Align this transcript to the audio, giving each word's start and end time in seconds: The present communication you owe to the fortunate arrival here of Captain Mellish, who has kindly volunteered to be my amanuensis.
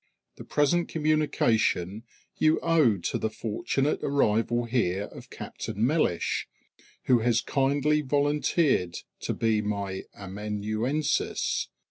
The 0.37 0.43
present 0.43 0.87
communication 0.89 2.01
you 2.35 2.59
owe 2.61 2.97
to 2.97 3.19
the 3.19 3.29
fortunate 3.29 3.99
arrival 4.01 4.65
here 4.65 5.03
of 5.11 5.29
Captain 5.29 5.85
Mellish, 5.85 6.47
who 7.03 7.19
has 7.19 7.39
kindly 7.39 8.01
volunteered 8.01 8.95
to 9.19 9.35
be 9.35 9.61
my 9.61 10.05
amanuensis. 10.15 11.67